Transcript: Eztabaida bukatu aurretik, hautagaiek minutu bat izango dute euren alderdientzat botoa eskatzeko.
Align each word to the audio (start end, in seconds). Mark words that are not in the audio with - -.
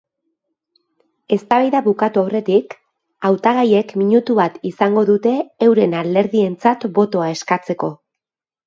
Eztabaida 1.35 1.81
bukatu 1.87 2.23
aurretik, 2.23 2.73
hautagaiek 3.31 3.95
minutu 4.03 4.41
bat 4.43 4.59
izango 4.73 5.07
dute 5.13 5.37
euren 5.71 5.99
alderdientzat 6.03 6.93
botoa 6.99 7.31
eskatzeko. 7.39 7.95